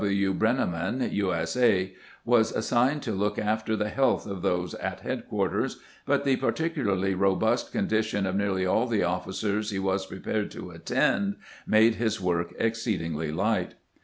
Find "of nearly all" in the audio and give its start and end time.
8.25-8.87